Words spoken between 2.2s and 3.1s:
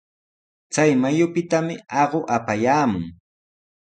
apayaamun.